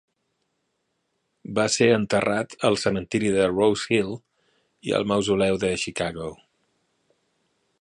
Va 1.59 1.65
ser 1.73 1.89
enterrat 1.97 2.55
al 2.69 2.77
cementiri 2.85 3.29
de 3.35 3.45
Rosehill 3.51 4.09
i 4.89 4.97
al 5.01 5.07
mausoleu 5.13 5.61
de 5.65 5.71
Chicago. 5.85 6.31